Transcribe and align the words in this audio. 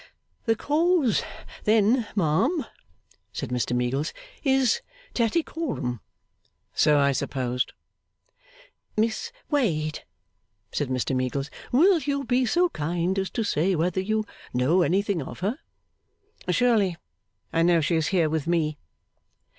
'The 0.45 0.55
cause 0.55 1.21
then, 1.65 2.07
ma'am,' 2.15 2.65
said 3.31 3.49
Mr 3.51 3.75
Meagles, 3.75 4.13
'is 4.43 4.81
Tattycoram.' 5.13 5.99
'So 6.73 6.97
I 6.97 7.11
supposed.' 7.11 7.73
'Miss 8.97 9.31
Wade,' 9.51 10.03
said 10.71 10.89
Mr 10.89 11.15
Meagles, 11.15 11.51
'will 11.71 11.99
you 11.99 12.23
be 12.23 12.47
so 12.47 12.69
kind 12.69 13.19
as 13.19 13.29
to 13.29 13.43
say 13.43 13.75
whether 13.75 14.01
you 14.01 14.25
know 14.55 14.81
anything 14.81 15.21
of 15.21 15.41
her?' 15.41 15.59
'Surely. 16.49 16.97
I 17.53 17.61
know 17.61 17.79
she 17.79 17.95
is 17.95 18.07
here 18.07 18.27
with 18.27 18.47
me. 18.47 18.79